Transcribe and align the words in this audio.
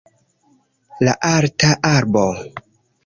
La 1.07 1.13
alta 1.33 1.71
arbo 1.93 2.25